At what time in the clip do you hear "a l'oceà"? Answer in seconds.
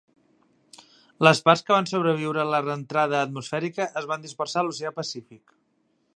4.65-4.97